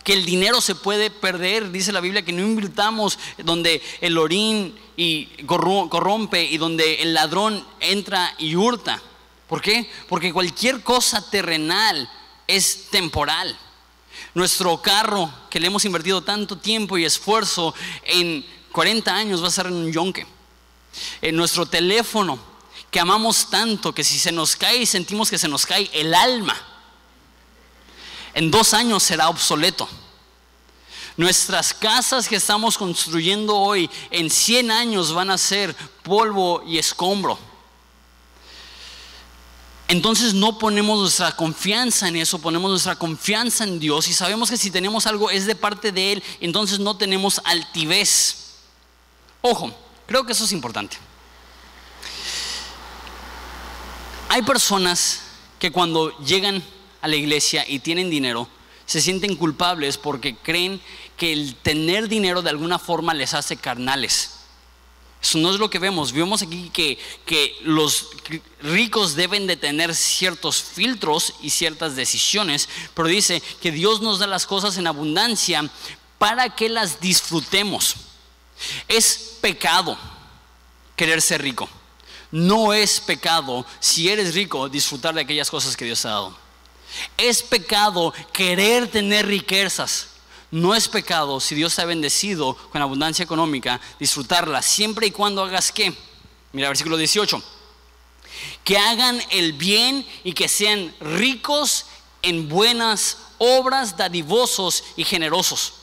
[0.03, 4.77] Que el dinero se puede perder, dice la Biblia, que no invirtamos donde el orín
[4.95, 9.01] y corrompe y donde el ladrón entra y hurta.
[9.47, 9.89] ¿Por qué?
[10.07, 12.09] Porque cualquier cosa terrenal
[12.47, 13.57] es temporal.
[14.33, 19.51] Nuestro carro, que le hemos invertido tanto tiempo y esfuerzo, en 40 años va a
[19.51, 20.25] ser en un yonque.
[21.21, 22.39] En nuestro teléfono,
[22.89, 26.55] que amamos tanto, que si se nos cae sentimos que se nos cae el alma,
[28.33, 29.87] en dos años será obsoleto.
[31.17, 37.39] Nuestras casas que estamos construyendo hoy, en 100 años van a ser polvo y escombro.
[39.87, 44.57] Entonces no ponemos nuestra confianza en eso, ponemos nuestra confianza en Dios y sabemos que
[44.57, 48.55] si tenemos algo es de parte de Él, entonces no tenemos altivez.
[49.41, 49.71] Ojo,
[50.07, 50.97] creo que eso es importante.
[54.29, 55.21] Hay personas
[55.59, 56.63] que cuando llegan
[57.01, 58.49] a la iglesia y tienen dinero,
[58.87, 60.81] se sienten culpables porque creen
[61.15, 64.34] que el tener dinero de alguna forma les hace carnales.
[65.21, 66.11] Eso no es lo que vemos.
[66.11, 68.09] Vemos aquí que, que los
[68.61, 74.27] ricos deben de tener ciertos filtros y ciertas decisiones, pero dice que Dios nos da
[74.27, 75.67] las cosas en abundancia
[76.17, 77.95] para que las disfrutemos.
[78.87, 79.97] Es pecado
[80.95, 81.67] querer ser rico.
[82.31, 86.37] No es pecado, si eres rico, disfrutar de aquellas cosas que Dios ha dado.
[87.17, 90.14] Es pecado querer tener riquezas
[90.55, 95.43] no es pecado si Dios te ha bendecido con abundancia económica, disfrutarla siempre y cuando
[95.43, 95.93] hagas qué.
[96.53, 97.43] Mira, versículo 18.
[98.63, 101.87] Que hagan el bien y que sean ricos
[102.21, 105.73] en buenas obras, dadivosos y generosos.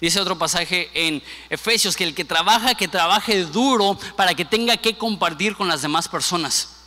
[0.00, 4.78] Dice otro pasaje en Efesios que el que trabaja, que trabaje duro para que tenga
[4.78, 6.77] que compartir con las demás personas.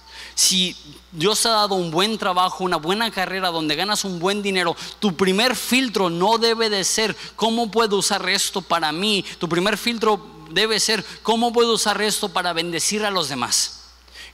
[0.42, 0.76] Si
[1.12, 5.16] Dios ha dado un buen trabajo, una buena carrera donde ganas un buen dinero, tu
[5.16, 9.24] primer filtro no debe de ser cómo puedo usar esto para mí.
[9.38, 13.82] Tu primer filtro debe ser cómo puedo usar esto para bendecir a los demás.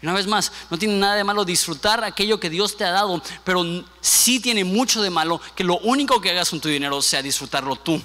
[0.01, 2.91] Y una vez más, no tiene nada de malo disfrutar aquello que Dios te ha
[2.91, 3.65] dado, pero
[3.99, 7.75] sí tiene mucho de malo que lo único que hagas con tu dinero sea disfrutarlo
[7.75, 8.01] tú.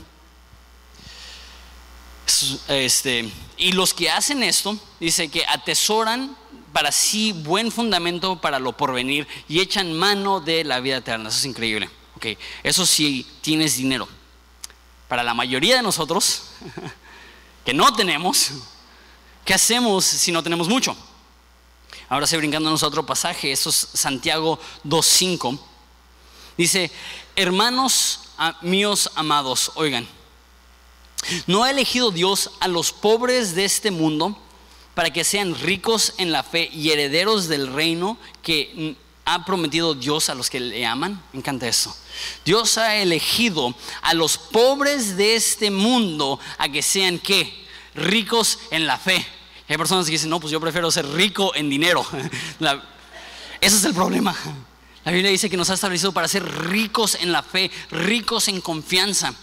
[2.66, 6.41] Este, y los que hacen esto, dice que atesoran
[6.72, 11.28] para sí buen fundamento para lo porvenir y echan mano de la vida eterna.
[11.28, 11.90] Eso es increíble.
[12.16, 12.38] Okay.
[12.62, 14.08] Eso sí tienes dinero.
[15.08, 16.44] Para la mayoría de nosotros,
[17.64, 18.52] que no tenemos,
[19.44, 20.96] ¿qué hacemos si no tenemos mucho?
[22.08, 25.58] Ahora se brincándonos a otro pasaje, eso es Santiago 2.5.
[26.56, 26.90] Dice,
[27.36, 28.20] hermanos
[28.60, 30.06] míos amados, oigan,
[31.46, 34.38] ¿no ha elegido Dios a los pobres de este mundo?
[34.94, 40.28] Para que sean ricos en la fe y herederos del reino que ha prometido Dios
[40.28, 41.22] a los que le aman.
[41.32, 41.96] Me encanta eso.
[42.44, 47.64] Dios ha elegido a los pobres de este mundo a que sean qué?
[47.94, 49.24] Ricos en la fe.
[49.68, 52.04] hay personas que dicen, no, pues yo prefiero ser rico en dinero.
[53.60, 54.36] ese es el problema.
[55.04, 58.60] La Biblia dice que nos ha establecido para ser ricos en la fe, ricos en
[58.60, 59.34] confianza.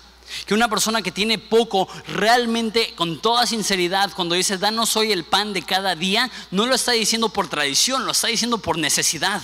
[0.45, 5.23] Que una persona que tiene poco, realmente con toda sinceridad, cuando dice, danos hoy el
[5.23, 9.41] pan de cada día, no lo está diciendo por tradición, lo está diciendo por necesidad.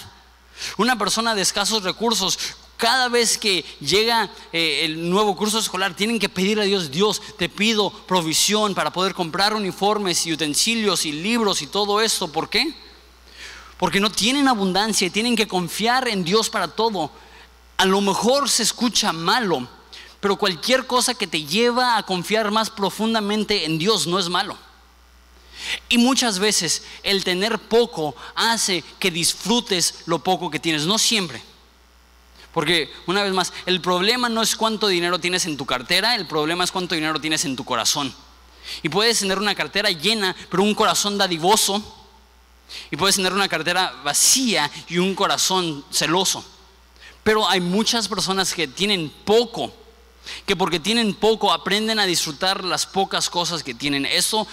[0.78, 2.38] Una persona de escasos recursos,
[2.78, 7.22] cada vez que llega eh, el nuevo curso escolar, tienen que pedir a Dios, Dios,
[7.38, 12.32] te pido provisión para poder comprar uniformes y utensilios y libros y todo esto.
[12.32, 12.74] ¿Por qué?
[13.78, 17.12] Porque no tienen abundancia y tienen que confiar en Dios para todo.
[17.78, 19.68] A lo mejor se escucha malo,
[20.26, 24.58] pero cualquier cosa que te lleva a confiar más profundamente en Dios no es malo.
[25.88, 31.44] Y muchas veces el tener poco hace que disfrutes lo poco que tienes, no siempre.
[32.56, 36.26] Porque una vez más, el problema no es cuánto dinero tienes en tu cartera, el
[36.26, 38.12] problema es cuánto dinero tienes en tu corazón.
[38.82, 41.84] Y puedes tener una cartera llena, pero un corazón dadivoso,
[42.90, 46.44] Y puedes tener una cartera vacía y un corazón celoso.
[47.22, 49.85] Pero hay muchas personas que tienen poco,
[50.46, 54.06] que porque tienen poco aprenden a disfrutar las pocas cosas que tienen.
[54.06, 54.48] Eso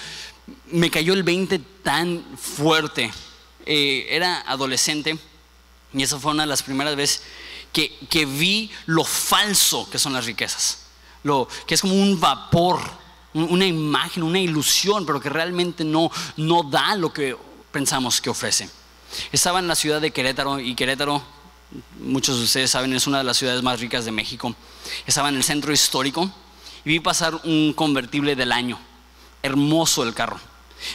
[0.70, 3.12] me cayó el 20 tan fuerte.
[3.64, 5.18] Eh, era adolescente
[5.92, 7.22] y esa fue una de las primeras veces
[7.72, 10.78] que, que vi lo falso que son las riquezas.
[11.22, 12.80] Lo, que es como un vapor,
[13.34, 17.36] una imagen, una ilusión, pero que realmente no, no da lo que
[17.70, 18.68] pensamos que ofrece.
[19.30, 21.22] Estaba en la ciudad de Querétaro y Querétaro,
[22.00, 24.54] muchos de ustedes saben, es una de las ciudades más ricas de México.
[25.06, 26.30] Estaba en el centro histórico
[26.84, 28.78] y vi pasar un convertible del año,
[29.42, 30.40] hermoso el carro.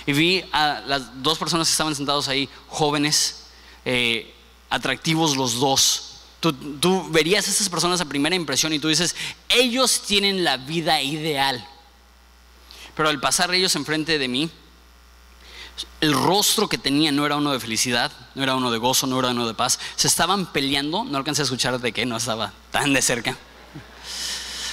[0.05, 3.45] Y vi a las dos personas que estaban sentados ahí, jóvenes,
[3.85, 4.33] eh,
[4.69, 6.03] atractivos los dos.
[6.39, 9.15] Tú, tú verías a esas personas a primera impresión y tú dices,
[9.49, 11.65] ellos tienen la vida ideal.
[12.95, 14.49] Pero al pasar ellos enfrente de mí,
[16.01, 19.19] el rostro que tenían no era uno de felicidad, no era uno de gozo, no
[19.19, 19.79] era uno de paz.
[19.95, 23.37] Se estaban peleando, no alcancé a escuchar de qué, no estaba tan de cerca.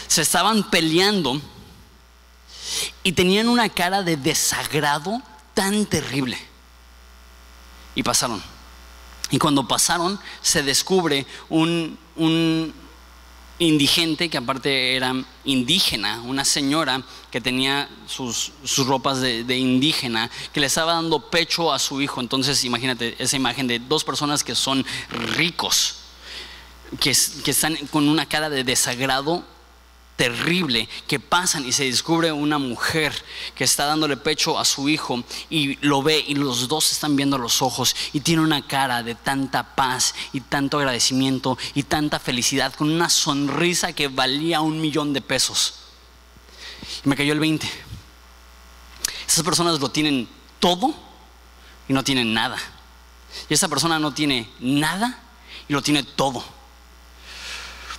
[0.06, 1.40] Se estaban peleando
[3.02, 5.22] y tenían una cara de desagrado
[5.54, 6.38] tan terrible.
[7.94, 8.42] Y pasaron.
[9.30, 12.74] Y cuando pasaron, se descubre un, un
[13.58, 15.14] indigente, que aparte era
[15.44, 21.30] indígena, una señora que tenía sus, sus ropas de, de, indígena, que le estaba dando
[21.30, 22.20] pecho a su hijo.
[22.20, 24.84] Entonces imagínate esa imagen de dos personas que son
[25.36, 25.96] ricos,
[27.00, 29.44] que, que están con una cara de desagrado
[30.16, 33.12] terrible que pasan y se descubre una mujer
[33.54, 37.36] que está dándole pecho a su hijo y lo ve y los dos están viendo
[37.36, 42.72] los ojos y tiene una cara de tanta paz y tanto agradecimiento y tanta felicidad
[42.74, 45.74] con una sonrisa que valía un millón de pesos.
[47.04, 47.68] Y me cayó el 20.
[49.26, 50.28] Esas personas lo tienen
[50.60, 50.94] todo
[51.88, 52.58] y no tienen nada.
[53.48, 55.18] Y esa persona no tiene nada
[55.68, 56.44] y lo tiene todo.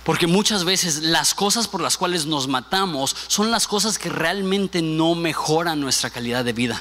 [0.06, 4.80] Porque muchas veces las cosas por las cuales nos matamos son las cosas que realmente
[4.80, 6.80] no mejoran nuestra calidad de vida.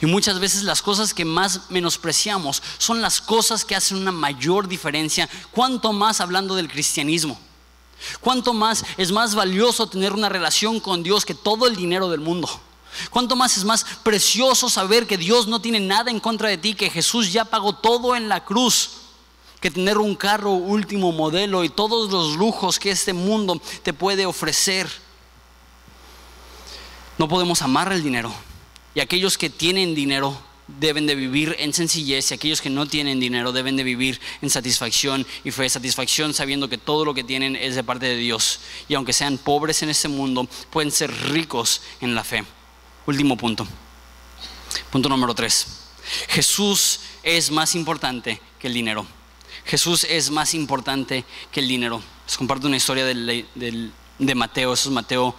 [0.00, 4.66] Y muchas veces las cosas que más menospreciamos son las cosas que hacen una mayor
[4.66, 7.38] diferencia, cuanto más hablando del cristianismo.
[8.22, 12.20] Cuánto más es más valioso tener una relación con Dios que todo el dinero del
[12.20, 12.48] mundo.
[13.10, 16.72] Cuánto más es más precioso saber que Dios no tiene nada en contra de ti,
[16.72, 19.03] que Jesús ya pagó todo en la cruz
[19.64, 24.26] que tener un carro último modelo y todos los lujos que este mundo te puede
[24.26, 24.86] ofrecer.
[27.16, 28.30] No podemos amar el dinero.
[28.94, 30.36] Y aquellos que tienen dinero
[30.68, 34.50] deben de vivir en sencillez y aquellos que no tienen dinero deben de vivir en
[34.50, 38.60] satisfacción y fe, satisfacción sabiendo que todo lo que tienen es de parte de Dios.
[38.86, 42.44] Y aunque sean pobres en este mundo, pueden ser ricos en la fe.
[43.06, 43.66] Último punto.
[44.90, 45.68] Punto número tres.
[46.28, 49.06] Jesús es más importante que el dinero.
[49.64, 52.02] Jesús es más importante que el dinero.
[52.26, 53.46] Les comparto una historia de,
[54.18, 55.34] de Mateo, eso es Mateo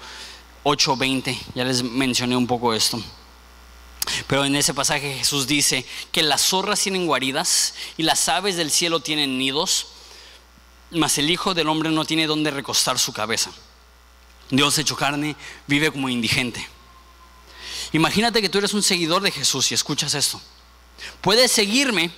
[0.64, 3.02] 8:20, ya les mencioné un poco esto.
[4.28, 8.72] Pero en ese pasaje Jesús dice que las zorras tienen guaridas y las aves del
[8.72, 9.88] cielo tienen nidos,
[10.92, 13.52] mas el Hijo del Hombre no tiene donde recostar su cabeza.
[14.50, 15.36] Dios hecho carne
[15.68, 16.68] vive como indigente.
[17.94, 20.42] Imagínate que tú eres un seguidor de Jesús y escuchas esto.
[21.22, 22.12] Puedes seguirme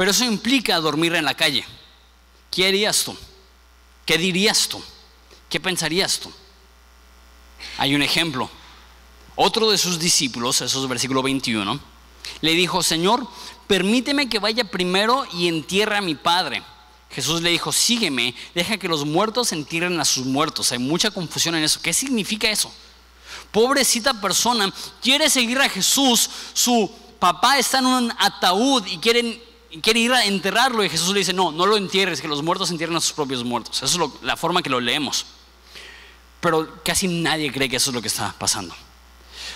[0.00, 1.62] pero eso implica dormir en la calle.
[2.50, 3.14] ¿Qué harías tú?
[4.06, 4.82] ¿Qué dirías tú?
[5.50, 6.32] ¿Qué pensarías tú?
[7.76, 8.48] Hay un ejemplo.
[9.36, 11.78] Otro de sus discípulos, eso es versículo 21,
[12.40, 13.28] le dijo, Señor,
[13.66, 16.62] permíteme que vaya primero y entierre a mi padre.
[17.10, 20.72] Jesús le dijo, sígueme, deja que los muertos entierren a sus muertos.
[20.72, 21.78] Hay mucha confusión en eso.
[21.82, 22.72] ¿Qué significa eso?
[23.52, 29.49] Pobrecita persona quiere seguir a Jesús, su papá está en un ataúd y quieren
[29.82, 32.70] quiere ir a enterrarlo y Jesús le dice, no, no lo entierres, que los muertos
[32.70, 33.82] entierren a sus propios muertos.
[33.82, 35.26] Esa es la forma que lo leemos.
[36.40, 38.74] Pero casi nadie cree que eso es lo que está pasando.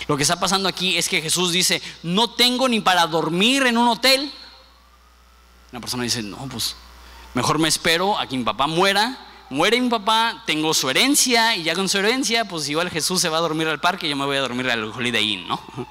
[0.07, 3.77] Lo que está pasando aquí es que Jesús dice, no tengo ni para dormir en
[3.77, 4.31] un hotel.
[5.71, 6.75] Una persona dice, no, pues
[7.33, 9.19] mejor me espero a que mi papá muera.
[9.49, 13.29] Muere mi papá, tengo su herencia y ya con su herencia, pues igual Jesús se
[13.29, 15.61] va a dormir al parque y yo me voy a dormir al Holiday Inn, ¿no?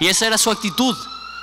[0.00, 0.96] Y esa era su actitud.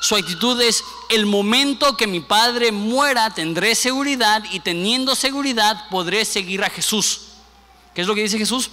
[0.04, 6.26] Su actitud es, el momento que mi padre muera tendré seguridad y teniendo seguridad podré
[6.26, 7.22] seguir a Jesús.
[7.96, 8.70] ¿Qué es lo que dice Jesús?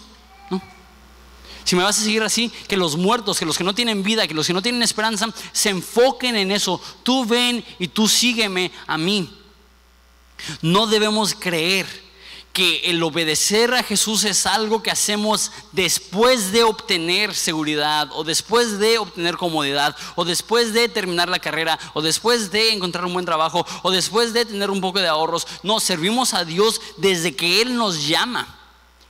[1.62, 4.26] Si me vas a seguir así, que los muertos, que los que no tienen vida,
[4.26, 6.82] que los que no tienen esperanza, se enfoquen en eso.
[7.04, 9.32] Tú ven y tú sígueme a mí.
[10.62, 11.86] No debemos creer
[12.52, 18.78] que el obedecer a Jesús es algo que hacemos después de obtener seguridad o después
[18.80, 23.24] de obtener comodidad o después de terminar la carrera o después de encontrar un buen
[23.24, 25.46] trabajo o después de tener un poco de ahorros.
[25.62, 28.58] No, servimos a Dios desde que Él nos llama,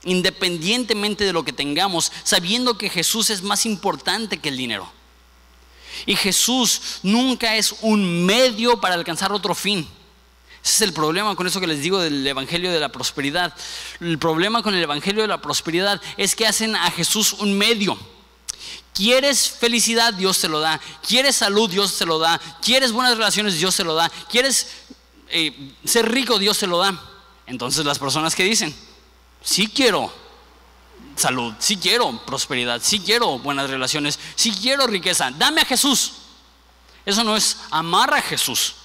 [0.03, 4.91] independientemente de lo que tengamos, sabiendo que Jesús es más importante que el dinero.
[6.05, 9.87] Y Jesús nunca es un medio para alcanzar otro fin.
[10.63, 13.53] Ese es el problema con eso que les digo del Evangelio de la Prosperidad.
[13.99, 17.97] El problema con el Evangelio de la Prosperidad es que hacen a Jesús un medio.
[18.93, 20.13] ¿Quieres felicidad?
[20.13, 20.79] Dios te lo da.
[21.07, 21.69] ¿Quieres salud?
[21.69, 22.39] Dios te lo da.
[22.61, 23.57] ¿Quieres buenas relaciones?
[23.57, 24.09] Dios te lo da.
[24.29, 24.67] ¿Quieres
[25.29, 26.37] eh, ser rico?
[26.37, 26.99] Dios te lo da.
[27.47, 28.75] Entonces las personas que dicen,
[29.43, 30.13] sí quiero
[31.15, 36.13] salud, sí quiero prosperidad, sí quiero buenas relaciones, sí quiero riqueza, dame a Jesús.
[37.05, 38.75] Eso no es amar a Jesús.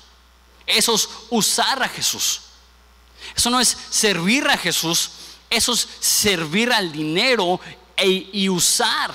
[0.67, 2.41] Eso es usar a Jesús.
[3.35, 5.11] Eso no es servir a Jesús,
[5.49, 7.61] eso es servir al dinero
[7.97, 9.12] e, y usar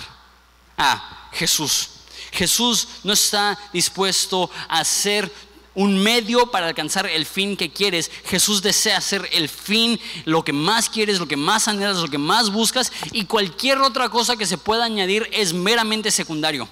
[0.78, 1.90] a Jesús.
[2.32, 5.32] Jesús no está dispuesto a ser
[5.74, 8.12] un medio para alcanzar el fin que quieres.
[8.26, 12.18] Jesús desea ser el fin, lo que más quieres, lo que más anhelas, lo que
[12.18, 16.68] más buscas y cualquier otra cosa que se pueda añadir es meramente secundario.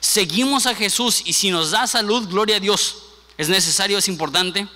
[0.00, 3.09] Seguimos a Jesús y si nos da salud, gloria a Dios
[3.40, 4.68] es necesario, es importante.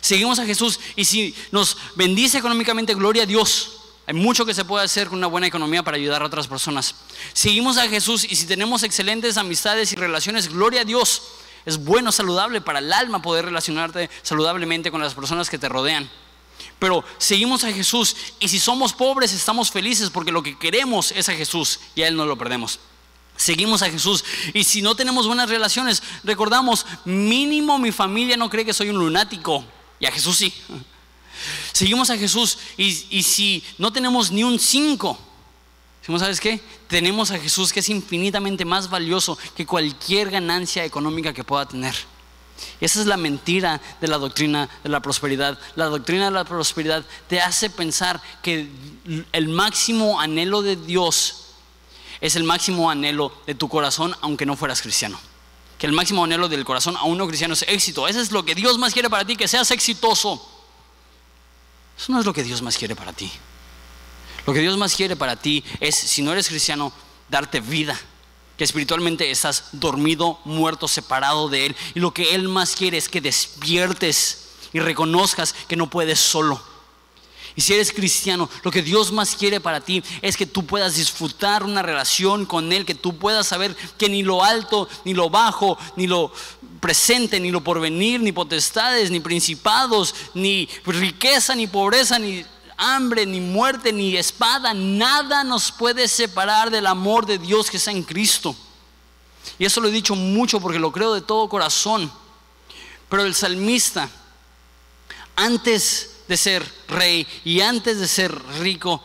[0.00, 3.80] Seguimos a Jesús y si nos bendice económicamente, gloria a Dios.
[4.06, 6.94] Hay mucho que se puede hacer con una buena economía para ayudar a otras personas.
[7.32, 11.22] Seguimos a Jesús y si tenemos excelentes amistades y relaciones, gloria a Dios.
[11.66, 16.08] Es bueno, saludable para el alma poder relacionarte saludablemente con las personas que te rodean.
[16.78, 21.28] Pero seguimos a Jesús y si somos pobres estamos felices porque lo que queremos es
[21.28, 22.78] a Jesús y a Él no lo perdemos.
[23.40, 24.22] Seguimos a Jesús.
[24.52, 28.98] Y si no tenemos buenas relaciones, recordamos, mínimo mi familia no cree que soy un
[28.98, 29.64] lunático.
[29.98, 30.52] Y a Jesús sí.
[31.72, 32.58] Seguimos a Jesús.
[32.76, 35.18] Y, si no tenemos ni un 5,
[36.18, 36.60] ¿sabes qué?
[36.86, 41.94] Tenemos a Jesús que es infinitamente más valioso que cualquier ganancia económica que pueda tener.
[42.78, 45.58] Esa es la mentira de la doctrina de la prosperidad.
[45.76, 48.68] La doctrina de la prosperidad te hace pensar que
[49.32, 51.39] el máximo anhelo de Dios
[52.20, 55.18] es el máximo anhelo de tu corazón, aunque no fueras cristiano.
[55.78, 58.06] Que el máximo anhelo del corazón a uno cristiano es éxito.
[58.06, 60.46] Eso es lo que Dios más quiere para ti, que seas exitoso.
[61.98, 63.30] Eso no es lo que Dios más quiere para ti.
[64.46, 66.92] Lo que Dios más quiere para ti es, si no eres cristiano,
[67.28, 67.98] darte vida.
[68.58, 71.76] Que espiritualmente estás dormido, muerto, separado de Él.
[71.94, 76.69] Y lo que Él más quiere es que despiertes y reconozcas que no puedes solo
[77.56, 80.94] y si eres cristiano, lo que Dios más quiere para ti es que tú puedas
[80.96, 85.30] disfrutar una relación con Él, que tú puedas saber que ni lo alto, ni lo
[85.30, 86.32] bajo, ni lo
[86.80, 92.44] presente, ni lo porvenir, ni potestades, ni principados, ni riqueza, ni pobreza, ni
[92.76, 97.90] hambre, ni muerte, ni espada, nada nos puede separar del amor de Dios que está
[97.90, 98.56] en Cristo.
[99.58, 102.10] Y eso lo he dicho mucho porque lo creo de todo corazón.
[103.10, 104.08] Pero el salmista,
[105.36, 109.02] antes de ser rey y antes de ser rico,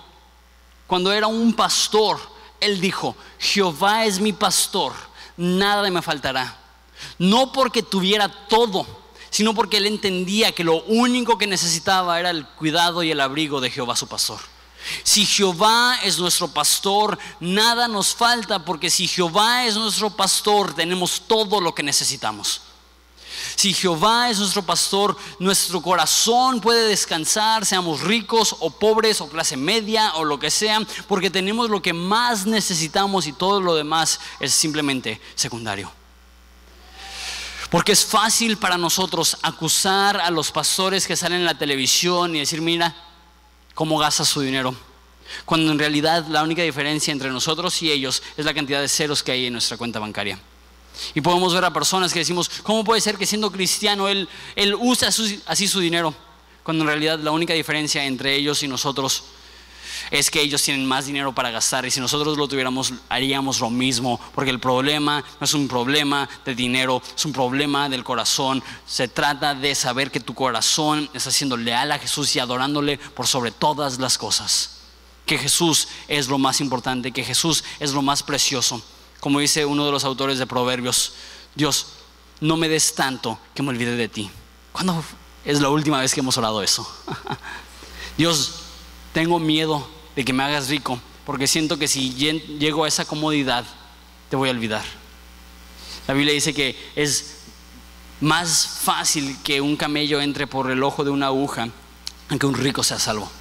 [0.85, 2.19] cuando era un pastor,
[2.61, 4.93] él dijo, Jehová es mi pastor,
[5.35, 6.55] nada me faltará.
[7.17, 8.85] No porque tuviera todo,
[9.31, 13.59] sino porque él entendía que lo único que necesitaba era el cuidado y el abrigo
[13.59, 14.39] de Jehová su pastor.
[15.01, 21.23] Si Jehová es nuestro pastor, nada nos falta, porque si Jehová es nuestro pastor, tenemos
[21.25, 22.61] todo lo que necesitamos.
[23.55, 29.55] Si Jehová es nuestro pastor, nuestro corazón puede descansar, seamos ricos o pobres o clase
[29.55, 34.19] media o lo que sea, porque tenemos lo que más necesitamos y todo lo demás
[34.39, 35.91] es simplemente secundario.
[37.69, 42.39] Porque es fácil para nosotros acusar a los pastores que salen en la televisión y
[42.39, 42.95] decir, mira,
[43.73, 44.75] cómo gasta su dinero.
[45.45, 49.23] Cuando en realidad la única diferencia entre nosotros y ellos es la cantidad de ceros
[49.23, 50.39] que hay en nuestra cuenta bancaria.
[51.13, 54.75] Y podemos ver a personas que decimos, ¿cómo puede ser que siendo cristiano él, él
[54.75, 56.13] usa así su dinero?
[56.63, 59.23] Cuando en realidad la única diferencia entre ellos y nosotros
[60.11, 63.69] es que ellos tienen más dinero para gastar y si nosotros lo tuviéramos haríamos lo
[63.69, 68.63] mismo, porque el problema no es un problema de dinero, es un problema del corazón.
[68.85, 73.27] Se trata de saber que tu corazón está siendo leal a Jesús y adorándole por
[73.27, 74.71] sobre todas las cosas.
[75.25, 78.83] Que Jesús es lo más importante, que Jesús es lo más precioso
[79.25, 81.13] como dice uno de los autores de Proverbios,
[81.55, 81.87] Dios,
[82.41, 84.29] no me des tanto que me olvide de ti.
[84.71, 85.03] ¿Cuándo
[85.43, 86.87] es la última vez que hemos orado eso?
[88.19, 88.51] Dios,
[89.13, 93.65] tengo miedo de que me hagas rico, porque siento que si llego a esa comodidad,
[94.29, 94.85] te voy a olvidar.
[96.07, 97.37] La Biblia dice que es
[98.21, 101.69] más fácil que un camello entre por el ojo de una aguja
[102.39, 103.31] que un rico sea salvo.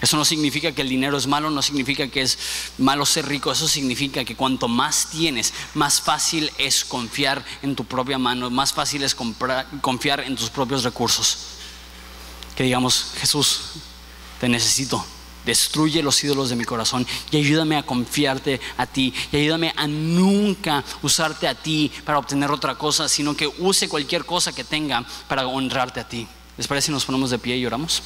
[0.00, 2.38] Eso no significa que el dinero es malo, no significa que es
[2.76, 7.84] malo ser rico, eso significa que cuanto más tienes, más fácil es confiar en tu
[7.84, 11.38] propia mano, más fácil es confiar en tus propios recursos.
[12.54, 13.60] Que digamos, Jesús,
[14.38, 15.04] te necesito,
[15.46, 19.86] destruye los ídolos de mi corazón y ayúdame a confiarte a ti y ayúdame a
[19.86, 25.06] nunca usarte a ti para obtener otra cosa, sino que use cualquier cosa que tenga
[25.26, 26.28] para honrarte a ti.
[26.58, 28.02] ¿Les parece si nos ponemos de pie y oramos?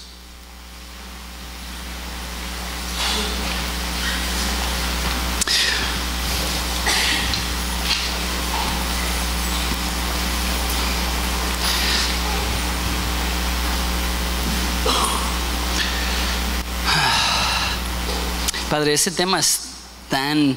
[18.81, 19.61] Padre, ese tema es
[20.09, 20.57] tan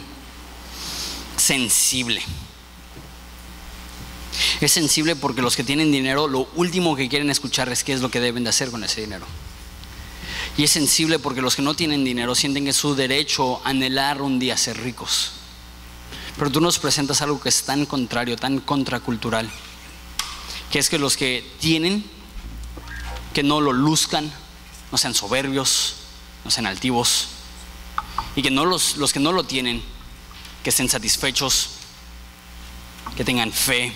[1.35, 2.23] sensible.
[4.61, 7.99] Es sensible porque los que tienen dinero lo último que quieren escuchar es qué es
[7.99, 9.25] lo que deben de hacer con ese dinero.
[10.55, 14.21] Y es sensible porque los que no tienen dinero sienten que es su derecho anhelar
[14.21, 15.33] un día ser ricos.
[16.37, 19.49] Pero tú nos presentas algo que es tan contrario, tan contracultural,
[20.71, 22.05] que es que los que tienen,
[23.33, 24.31] que no lo luzcan,
[24.93, 25.95] no sean soberbios,
[26.45, 27.32] no sean altivos,
[28.35, 29.81] y que no los, los que no lo tienen,
[30.63, 31.69] que estén satisfechos,
[33.15, 33.93] que tengan fe,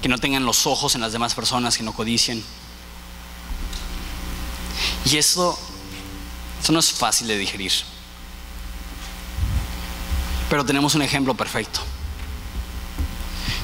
[0.00, 2.42] que no tengan los ojos en las demás personas, que no codicien.
[5.04, 5.58] Y eso,
[6.62, 7.72] eso no es fácil de digerir.
[10.48, 11.80] Pero tenemos un ejemplo perfecto.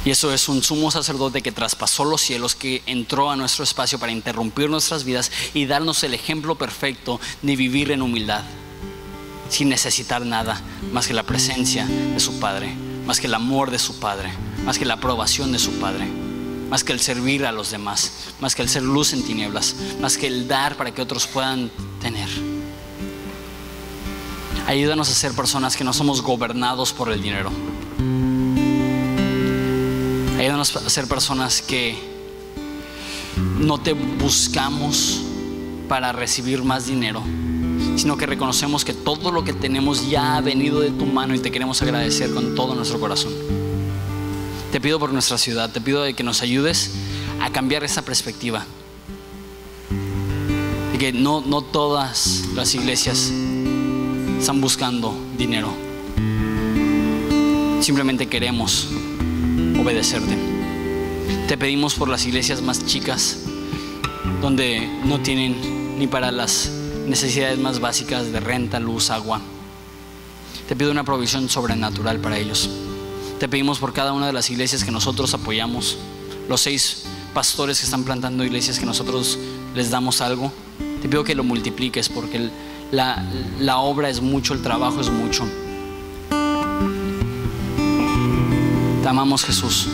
[0.05, 3.99] Y eso es un sumo sacerdote que traspasó los cielos, que entró a nuestro espacio
[3.99, 8.45] para interrumpir nuestras vidas y darnos el ejemplo perfecto de vivir en humildad
[9.49, 10.61] sin necesitar nada
[10.93, 12.75] más que la presencia de su Padre,
[13.07, 14.33] más que el amor de su Padre,
[14.65, 16.07] más que la aprobación de su Padre,
[16.71, 20.17] más que el servir a los demás, más que el ser luz en tinieblas, más
[20.17, 21.71] que el dar para que otros puedan
[22.01, 22.29] tener.
[24.67, 27.53] Ayúdanos a ser personas que no somos gobernados por el dinero.
[30.39, 31.97] Ayúdanos a ser personas que
[33.59, 35.23] no te buscamos
[35.89, 37.23] para recibir más dinero,
[37.97, 41.39] sino que reconocemos que todo lo que tenemos ya ha venido de tu mano y
[41.39, 43.33] te queremos agradecer con todo nuestro corazón.
[44.73, 46.93] Te pido por nuestra ciudad, te pido de que nos ayudes
[47.41, 48.67] a cambiar esa perspectiva.
[50.93, 53.33] De que no, no todas las iglesias
[54.39, 55.73] están buscando dinero.
[57.81, 58.89] Simplemente queremos
[59.81, 60.37] obedecerte.
[61.49, 63.39] Te pedimos por las iglesias más chicas,
[64.41, 66.71] donde no tienen ni para las
[67.07, 69.41] necesidades más básicas de renta, luz, agua.
[70.69, 72.69] Te pido una provisión sobrenatural para ellos.
[73.39, 75.99] Te pedimos por cada una de las iglesias que nosotros apoyamos,
[76.49, 77.05] los seis
[77.35, 79.39] pastores que están plantando iglesias que nosotros
[79.75, 80.53] les damos algo.
[81.03, 82.51] Te pido que lo multipliques porque
[82.91, 83.25] la,
[83.61, 85.47] la obra es mucho, el trabajo es mucho.
[89.03, 89.89] Te amamos Jesús.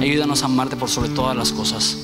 [0.00, 2.03] Ayúdanos a amarte por sobre todas las cosas.